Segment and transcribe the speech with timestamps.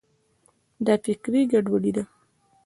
[0.85, 2.03] دا فکري ګډوډي ده.